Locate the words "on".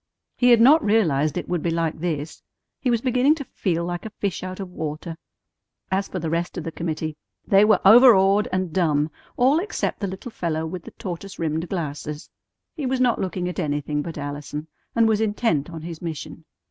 15.69-15.83